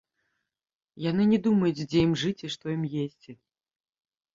[1.09, 3.41] Яны не думаюць, дзе ім жыць і што ім есці.